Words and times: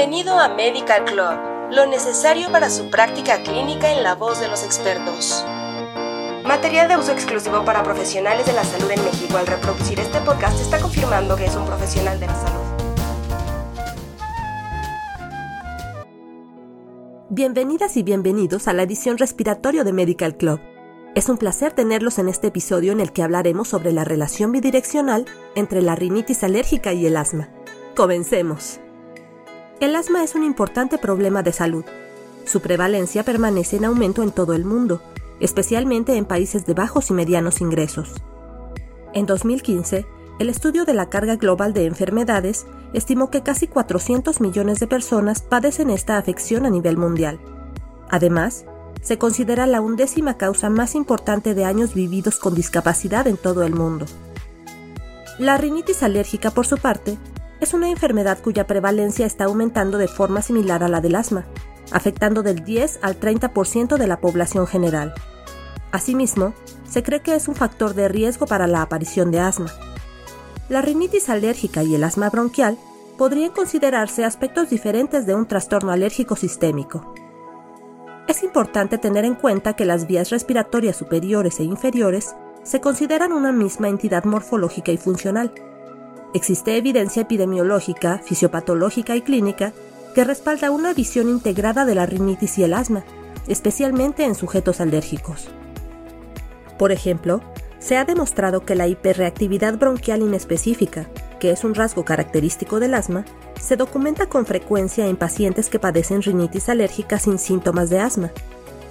Bienvenido 0.00 0.38
a 0.38 0.48
Medical 0.48 1.04
Club, 1.04 1.72
lo 1.72 1.84
necesario 1.84 2.50
para 2.50 2.70
su 2.70 2.88
práctica 2.88 3.42
clínica 3.42 3.92
en 3.92 4.02
la 4.02 4.14
voz 4.14 4.40
de 4.40 4.48
los 4.48 4.64
expertos. 4.64 5.44
Material 6.42 6.88
de 6.88 6.96
uso 6.96 7.12
exclusivo 7.12 7.66
para 7.66 7.82
profesionales 7.82 8.46
de 8.46 8.54
la 8.54 8.64
salud 8.64 8.90
en 8.90 9.04
México. 9.04 9.36
Al 9.36 9.46
reproducir 9.46 10.00
este 10.00 10.18
podcast 10.20 10.58
está 10.58 10.80
confirmando 10.80 11.36
que 11.36 11.44
es 11.44 11.54
un 11.54 11.66
profesional 11.66 12.18
de 12.18 12.26
la 12.28 12.34
salud. 12.34 12.60
Bienvenidas 17.28 17.98
y 17.98 18.02
bienvenidos 18.02 18.68
a 18.68 18.72
la 18.72 18.84
edición 18.84 19.18
respiratorio 19.18 19.84
de 19.84 19.92
Medical 19.92 20.34
Club. 20.38 20.60
Es 21.14 21.28
un 21.28 21.36
placer 21.36 21.74
tenerlos 21.74 22.18
en 22.18 22.30
este 22.30 22.46
episodio 22.46 22.92
en 22.92 23.00
el 23.00 23.12
que 23.12 23.22
hablaremos 23.22 23.68
sobre 23.68 23.92
la 23.92 24.04
relación 24.04 24.50
bidireccional 24.50 25.26
entre 25.54 25.82
la 25.82 25.94
rinitis 25.94 26.42
alérgica 26.42 26.94
y 26.94 27.04
el 27.04 27.18
asma. 27.18 27.50
Comencemos. 27.94 28.80
El 29.80 29.96
asma 29.96 30.22
es 30.22 30.34
un 30.34 30.44
importante 30.44 30.98
problema 30.98 31.42
de 31.42 31.54
salud. 31.54 31.86
Su 32.44 32.60
prevalencia 32.60 33.22
permanece 33.24 33.76
en 33.76 33.86
aumento 33.86 34.22
en 34.22 34.30
todo 34.30 34.52
el 34.52 34.66
mundo, 34.66 35.02
especialmente 35.40 36.16
en 36.16 36.26
países 36.26 36.66
de 36.66 36.74
bajos 36.74 37.08
y 37.08 37.14
medianos 37.14 37.62
ingresos. 37.62 38.12
En 39.14 39.24
2015, 39.24 40.04
el 40.38 40.50
estudio 40.50 40.84
de 40.84 40.92
la 40.92 41.08
carga 41.08 41.36
global 41.36 41.72
de 41.72 41.86
enfermedades 41.86 42.66
estimó 42.92 43.30
que 43.30 43.42
casi 43.42 43.68
400 43.68 44.42
millones 44.42 44.80
de 44.80 44.86
personas 44.86 45.40
padecen 45.40 45.88
esta 45.88 46.18
afección 46.18 46.66
a 46.66 46.70
nivel 46.70 46.98
mundial. 46.98 47.40
Además, 48.10 48.66
se 49.00 49.16
considera 49.16 49.66
la 49.66 49.80
undécima 49.80 50.36
causa 50.36 50.68
más 50.68 50.94
importante 50.94 51.54
de 51.54 51.64
años 51.64 51.94
vividos 51.94 52.38
con 52.38 52.54
discapacidad 52.54 53.26
en 53.26 53.38
todo 53.38 53.62
el 53.62 53.74
mundo. 53.74 54.04
La 55.38 55.56
rinitis 55.56 56.02
alérgica, 56.02 56.50
por 56.50 56.66
su 56.66 56.76
parte, 56.76 57.16
es 57.60 57.74
una 57.74 57.90
enfermedad 57.90 58.38
cuya 58.42 58.66
prevalencia 58.66 59.26
está 59.26 59.44
aumentando 59.44 59.98
de 59.98 60.08
forma 60.08 60.42
similar 60.42 60.82
a 60.82 60.88
la 60.88 61.00
del 61.00 61.14
asma, 61.14 61.44
afectando 61.92 62.42
del 62.42 62.64
10 62.64 63.00
al 63.02 63.20
30% 63.20 63.96
de 63.96 64.06
la 64.06 64.20
población 64.20 64.66
general. 64.66 65.14
Asimismo, 65.92 66.54
se 66.88 67.02
cree 67.02 67.20
que 67.20 67.34
es 67.34 67.48
un 67.48 67.54
factor 67.54 67.94
de 67.94 68.08
riesgo 68.08 68.46
para 68.46 68.66
la 68.66 68.82
aparición 68.82 69.30
de 69.30 69.40
asma. 69.40 69.70
La 70.68 70.82
rinitis 70.82 71.28
alérgica 71.28 71.82
y 71.82 71.94
el 71.94 72.04
asma 72.04 72.30
bronquial 72.30 72.78
podrían 73.18 73.50
considerarse 73.50 74.24
aspectos 74.24 74.70
diferentes 74.70 75.26
de 75.26 75.34
un 75.34 75.46
trastorno 75.46 75.92
alérgico 75.92 76.36
sistémico. 76.36 77.14
Es 78.28 78.42
importante 78.42 78.96
tener 78.96 79.24
en 79.24 79.34
cuenta 79.34 79.74
que 79.74 79.84
las 79.84 80.06
vías 80.06 80.30
respiratorias 80.30 80.96
superiores 80.96 81.58
e 81.58 81.64
inferiores 81.64 82.36
se 82.62 82.80
consideran 82.80 83.32
una 83.32 83.52
misma 83.52 83.88
entidad 83.88 84.24
morfológica 84.24 84.92
y 84.92 84.96
funcional, 84.96 85.52
Existe 86.32 86.76
evidencia 86.76 87.22
epidemiológica, 87.22 88.20
fisiopatológica 88.24 89.16
y 89.16 89.22
clínica 89.22 89.72
que 90.14 90.24
respalda 90.24 90.70
una 90.70 90.92
visión 90.92 91.28
integrada 91.28 91.84
de 91.84 91.94
la 91.94 92.06
rinitis 92.06 92.58
y 92.58 92.64
el 92.64 92.74
asma, 92.74 93.04
especialmente 93.48 94.24
en 94.24 94.34
sujetos 94.34 94.80
alérgicos. 94.80 95.48
Por 96.78 96.92
ejemplo, 96.92 97.40
se 97.80 97.96
ha 97.96 98.04
demostrado 98.04 98.64
que 98.64 98.74
la 98.74 98.86
hiperreactividad 98.86 99.76
bronquial 99.78 100.22
inespecífica, 100.22 101.08
que 101.40 101.50
es 101.50 101.64
un 101.64 101.74
rasgo 101.74 102.04
característico 102.04 102.78
del 102.78 102.94
asma, 102.94 103.24
se 103.60 103.76
documenta 103.76 104.26
con 104.26 104.46
frecuencia 104.46 105.06
en 105.06 105.16
pacientes 105.16 105.68
que 105.68 105.78
padecen 105.78 106.22
rinitis 106.22 106.68
alérgica 106.68 107.18
sin 107.18 107.38
síntomas 107.38 107.90
de 107.90 107.98
asma. 107.98 108.30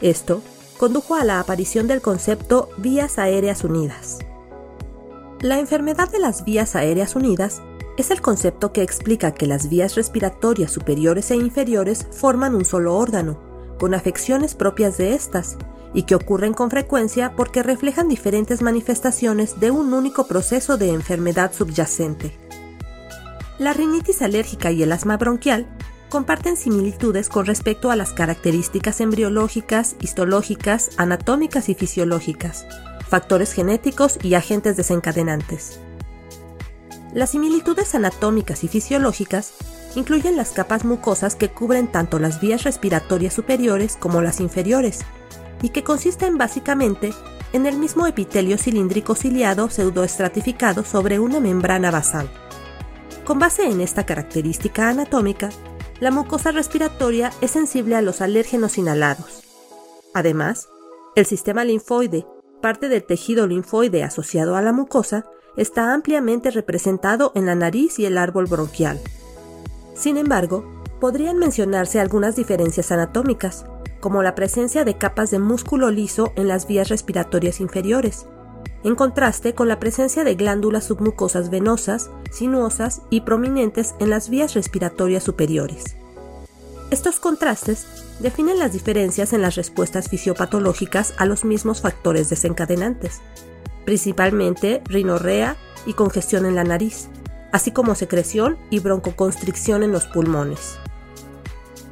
Esto 0.00 0.42
condujo 0.78 1.14
a 1.14 1.24
la 1.24 1.40
aparición 1.40 1.86
del 1.86 2.00
concepto 2.00 2.68
vías 2.76 3.18
aéreas 3.18 3.64
unidas. 3.64 4.18
La 5.44 5.58
enfermedad 5.58 6.10
de 6.10 6.20
las 6.20 6.46
vías 6.46 6.74
aéreas 6.74 7.16
unidas 7.16 7.60
es 7.98 8.10
el 8.10 8.22
concepto 8.22 8.72
que 8.72 8.80
explica 8.80 9.34
que 9.34 9.46
las 9.46 9.68
vías 9.68 9.94
respiratorias 9.94 10.72
superiores 10.72 11.30
e 11.30 11.36
inferiores 11.36 12.06
forman 12.12 12.54
un 12.54 12.64
solo 12.64 12.96
órgano, 12.96 13.38
con 13.78 13.92
afecciones 13.92 14.54
propias 14.54 14.96
de 14.96 15.12
estas, 15.12 15.58
y 15.92 16.04
que 16.04 16.14
ocurren 16.14 16.54
con 16.54 16.70
frecuencia 16.70 17.36
porque 17.36 17.62
reflejan 17.62 18.08
diferentes 18.08 18.62
manifestaciones 18.62 19.60
de 19.60 19.70
un 19.70 19.92
único 19.92 20.26
proceso 20.26 20.78
de 20.78 20.88
enfermedad 20.88 21.52
subyacente. 21.52 22.34
La 23.58 23.74
rinitis 23.74 24.22
alérgica 24.22 24.70
y 24.70 24.82
el 24.82 24.92
asma 24.92 25.18
bronquial 25.18 25.66
comparten 26.08 26.56
similitudes 26.56 27.28
con 27.28 27.44
respecto 27.44 27.90
a 27.90 27.96
las 27.96 28.14
características 28.14 29.02
embriológicas, 29.02 29.96
histológicas, 30.00 30.92
anatómicas 30.96 31.68
y 31.68 31.74
fisiológicas, 31.74 32.64
factores 33.14 33.52
genéticos 33.52 34.18
y 34.24 34.34
agentes 34.34 34.76
desencadenantes. 34.76 35.78
Las 37.12 37.30
similitudes 37.30 37.94
anatómicas 37.94 38.64
y 38.64 38.68
fisiológicas 38.68 39.52
incluyen 39.94 40.36
las 40.36 40.50
capas 40.50 40.84
mucosas 40.84 41.36
que 41.36 41.48
cubren 41.48 41.86
tanto 41.86 42.18
las 42.18 42.40
vías 42.40 42.64
respiratorias 42.64 43.32
superiores 43.32 43.94
como 43.94 44.20
las 44.20 44.40
inferiores, 44.40 45.02
y 45.62 45.68
que 45.68 45.84
consisten 45.84 46.38
básicamente 46.38 47.14
en 47.52 47.66
el 47.66 47.78
mismo 47.78 48.08
epitelio 48.08 48.58
cilíndrico 48.58 49.14
ciliado 49.14 49.70
pseudoestratificado 49.70 50.84
sobre 50.84 51.20
una 51.20 51.38
membrana 51.38 51.92
basal. 51.92 52.28
Con 53.24 53.38
base 53.38 53.62
en 53.66 53.80
esta 53.80 54.04
característica 54.04 54.88
anatómica, 54.88 55.50
la 56.00 56.10
mucosa 56.10 56.50
respiratoria 56.50 57.30
es 57.40 57.52
sensible 57.52 57.94
a 57.94 58.02
los 58.02 58.20
alérgenos 58.20 58.76
inhalados. 58.76 59.44
Además, 60.14 60.68
el 61.14 61.26
sistema 61.26 61.62
linfoide 61.62 62.26
parte 62.64 62.88
del 62.88 63.04
tejido 63.04 63.46
linfoide 63.46 64.04
asociado 64.04 64.56
a 64.56 64.62
la 64.62 64.72
mucosa 64.72 65.26
está 65.54 65.92
ampliamente 65.92 66.50
representado 66.50 67.30
en 67.34 67.44
la 67.44 67.54
nariz 67.54 67.98
y 67.98 68.06
el 68.06 68.16
árbol 68.16 68.46
bronquial. 68.46 68.98
Sin 69.94 70.16
embargo, 70.16 70.64
podrían 70.98 71.36
mencionarse 71.36 72.00
algunas 72.00 72.36
diferencias 72.36 72.90
anatómicas, 72.90 73.66
como 74.00 74.22
la 74.22 74.34
presencia 74.34 74.82
de 74.82 74.96
capas 74.96 75.30
de 75.30 75.40
músculo 75.40 75.90
liso 75.90 76.32
en 76.36 76.48
las 76.48 76.66
vías 76.66 76.88
respiratorias 76.88 77.60
inferiores, 77.60 78.24
en 78.82 78.94
contraste 78.94 79.54
con 79.54 79.68
la 79.68 79.78
presencia 79.78 80.24
de 80.24 80.34
glándulas 80.34 80.84
submucosas 80.84 81.50
venosas, 81.50 82.10
sinuosas 82.30 83.02
y 83.10 83.20
prominentes 83.20 83.94
en 83.98 84.08
las 84.08 84.30
vías 84.30 84.54
respiratorias 84.54 85.22
superiores. 85.22 85.98
Estos 86.90 87.18
contrastes 87.18 87.86
definen 88.20 88.58
las 88.58 88.72
diferencias 88.72 89.32
en 89.32 89.42
las 89.42 89.56
respuestas 89.56 90.08
fisiopatológicas 90.08 91.14
a 91.16 91.26
los 91.26 91.44
mismos 91.44 91.80
factores 91.80 92.30
desencadenantes, 92.30 93.20
principalmente 93.84 94.82
rinorrea 94.86 95.56
y 95.86 95.94
congestión 95.94 96.46
en 96.46 96.54
la 96.54 96.64
nariz, 96.64 97.08
así 97.52 97.70
como 97.70 97.94
secreción 97.94 98.58
y 98.70 98.80
broncoconstricción 98.80 99.82
en 99.82 99.92
los 99.92 100.06
pulmones. 100.06 100.78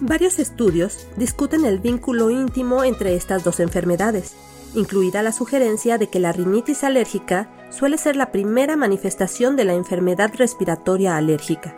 Varios 0.00 0.38
estudios 0.38 1.06
discuten 1.16 1.64
el 1.64 1.78
vínculo 1.78 2.30
íntimo 2.30 2.84
entre 2.84 3.16
estas 3.16 3.44
dos 3.44 3.60
enfermedades, 3.60 4.34
incluida 4.74 5.22
la 5.22 5.32
sugerencia 5.32 5.96
de 5.96 6.08
que 6.08 6.20
la 6.20 6.32
rinitis 6.32 6.84
alérgica 6.84 7.48
suele 7.70 7.96
ser 7.96 8.14
la 8.14 8.30
primera 8.30 8.76
manifestación 8.76 9.56
de 9.56 9.64
la 9.64 9.72
enfermedad 9.72 10.32
respiratoria 10.34 11.16
alérgica. 11.16 11.74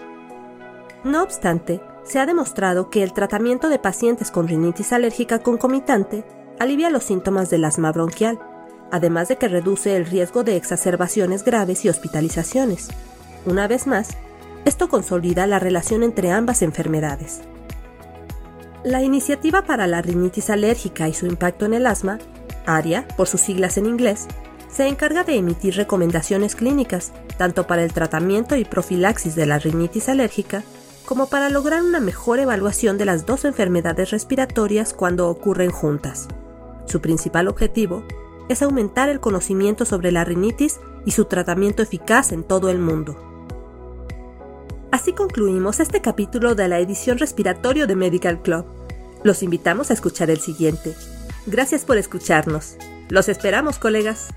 No 1.05 1.23
obstante, 1.23 1.81
se 2.09 2.19
ha 2.19 2.27
demostrado 2.27 2.89
que 2.89 3.03
el 3.03 3.13
tratamiento 3.13 3.69
de 3.69 3.79
pacientes 3.79 4.31
con 4.31 4.49
rinitis 4.49 4.93
alérgica 4.93 5.41
concomitante 5.41 6.25
alivia 6.59 6.89
los 6.89 7.05
síntomas 7.05 7.51
del 7.51 7.65
asma 7.65 7.93
bronquial, 7.93 8.39
además 8.91 9.29
de 9.29 9.37
que 9.37 9.49
reduce 9.49 9.95
el 9.95 10.07
riesgo 10.07 10.43
de 10.43 10.57
exacerbaciones 10.57 11.45
graves 11.45 11.85
y 11.85 11.91
hospitalizaciones. 11.91 12.89
Una 13.45 13.69
vez 13.69 13.87
más, 13.87 14.09
esto 14.65 14.89
consolida 14.89 15.47
la 15.47 15.59
relación 15.59 16.03
entre 16.03 16.31
ambas 16.31 16.63
enfermedades. 16.63 17.43
La 18.85 19.03
Iniciativa 19.03 19.63
para 19.63 19.87
la 19.87 20.01
Rinitis 20.01 20.51
Alérgica 20.51 21.09
y 21.09 21.15
su 21.15 21.27
impacto 21.27 21.67
en 21.67 21.75
el 21.75 21.87
asma, 21.87 22.19
ARIA, 22.65 23.07
por 23.17 23.29
sus 23.29 23.43
siglas 23.43 23.77
en 23.77 23.87
inglés, 23.87 24.27
se 24.71 24.87
encarga 24.87 25.25
de 25.25 25.37
emitir 25.37 25.77
recomendaciones 25.77 26.57
clínicas, 26.57 27.13
tanto 27.37 27.67
para 27.67 27.83
el 27.83 27.93
tratamiento 27.93 28.57
y 28.57 28.65
profilaxis 28.65 29.35
de 29.35 29.47
la 29.47 29.59
rinitis 29.59 30.09
alérgica, 30.09 30.63
como 31.09 31.31
para 31.31 31.49
lograr 31.49 31.81
una 31.81 32.01
mejor 32.01 32.39
evaluación 32.39 32.99
de 32.99 33.07
las 33.07 33.25
dos 33.25 33.47
enfermedades 33.47 34.11
respiratorias 34.11 34.93
cuando 34.93 35.31
ocurren 35.31 35.71
juntas. 35.71 36.29
Su 36.85 37.01
principal 37.01 37.49
objetivo 37.49 38.05
es 38.51 38.61
aumentar 38.61 39.09
el 39.09 39.19
conocimiento 39.19 39.87
sobre 39.87 40.13
la 40.13 40.25
rinitis 40.25 40.81
y 41.07 41.13
su 41.13 41.25
tratamiento 41.25 41.83
eficaz 41.83 42.31
en 42.33 42.45
todo 42.45 42.69
el 42.69 42.79
mundo. 42.79 43.17
Así 44.93 45.15
concluimos 45.15 45.81
este 45.81 46.03
capítulo 46.03 46.55
de 46.55 46.69
la 46.69 46.79
edición 46.79 47.17
respiratorio 47.17 47.87
de 47.87 47.97
Medical 47.97 48.43
Club. 48.43 48.67
Los 49.23 49.43
invitamos 49.43 49.91
a 49.91 49.95
escuchar 49.95 50.29
el 50.29 50.41
siguiente. 50.41 50.95
Gracias 51.47 51.87
por 51.87 51.97
escucharnos. 51.97 52.77
Los 53.09 53.31
esperamos, 53.31 53.79
colegas. 53.79 54.29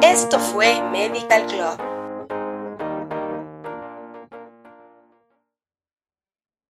Esto 0.00 0.38
fue 0.38 0.80
Medical 0.92 1.46
Club 1.48 1.99